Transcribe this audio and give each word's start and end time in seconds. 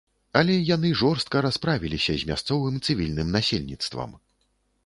Але 0.39 0.53
яны 0.75 0.89
жорстка 1.01 1.43
расправіліся 1.47 2.17
з 2.21 2.31
мясцовым 2.31 2.81
цывільным 2.85 3.27
насельніцтвам. 3.39 4.21